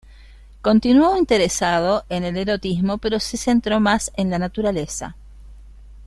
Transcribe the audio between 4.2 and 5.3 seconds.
la naturaleza.